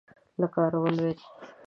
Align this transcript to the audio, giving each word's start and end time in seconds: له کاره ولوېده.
له 0.39 0.47
کاره 0.53 0.77
ولوېده. 0.81 1.23